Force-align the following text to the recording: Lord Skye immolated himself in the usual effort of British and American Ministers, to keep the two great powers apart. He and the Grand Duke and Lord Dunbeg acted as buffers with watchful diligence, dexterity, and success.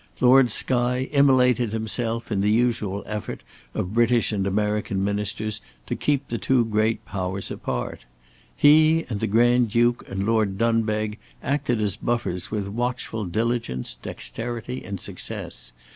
Lord 0.19 0.49
Skye 0.49 1.09
immolated 1.11 1.73
himself 1.73 2.31
in 2.31 2.41
the 2.41 2.49
usual 2.49 3.03
effort 3.05 3.43
of 3.75 3.93
British 3.93 4.31
and 4.31 4.47
American 4.47 5.03
Ministers, 5.03 5.61
to 5.85 5.95
keep 5.95 6.27
the 6.27 6.39
two 6.39 6.65
great 6.65 7.05
powers 7.05 7.51
apart. 7.51 8.05
He 8.55 9.05
and 9.09 9.19
the 9.19 9.27
Grand 9.27 9.69
Duke 9.69 10.03
and 10.09 10.25
Lord 10.25 10.57
Dunbeg 10.57 11.19
acted 11.43 11.79
as 11.79 11.97
buffers 11.97 12.49
with 12.49 12.67
watchful 12.67 13.25
diligence, 13.25 13.93
dexterity, 13.93 14.83
and 14.83 14.99
success. 14.99 15.71